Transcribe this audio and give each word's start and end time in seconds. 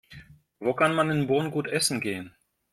Wo 0.59 0.73
kann 0.73 0.95
man 0.95 1.11
in 1.11 1.27
Bonn 1.27 1.51
gut 1.51 1.67
essen 1.67 2.01
gehen? 2.01 2.33